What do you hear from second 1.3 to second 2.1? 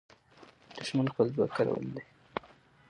ځواک کارولی دی.